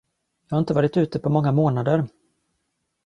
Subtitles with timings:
[0.47, 2.07] Jag har inte varit ute på många månader.